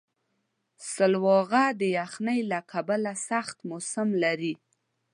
سلواغه 0.93 1.63
د 1.79 1.81
یخنۍ 1.97 2.39
له 2.51 2.59
کبله 2.71 3.11
سخت 3.29 3.57
موسم 3.69 4.09
لري. 4.23 4.53